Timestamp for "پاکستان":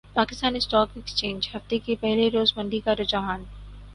0.15-0.55